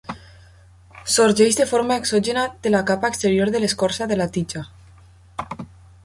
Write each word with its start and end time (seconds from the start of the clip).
Sorgeix 1.15 1.57
de 1.59 1.67
forma 1.71 1.97
exògena 2.03 2.45
de 2.67 2.71
la 2.75 2.81
capa 2.91 3.11
exterior 3.13 3.51
de 3.57 3.61
l'escorça 3.61 4.07
de 4.13 4.17
la 4.23 4.27
tija. 4.39 4.63